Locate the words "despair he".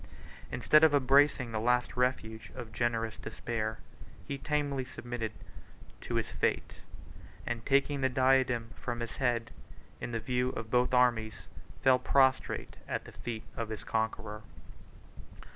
3.19-4.35